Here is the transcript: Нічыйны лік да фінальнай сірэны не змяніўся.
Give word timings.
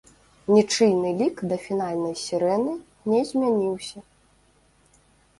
Нічыйны 0.53 1.09
лік 1.17 1.41
да 1.51 1.57
фінальнай 1.65 2.15
сірэны 2.21 2.73
не 3.11 3.19
змяніўся. 3.33 4.03